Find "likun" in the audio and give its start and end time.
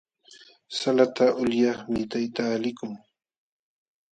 2.63-2.93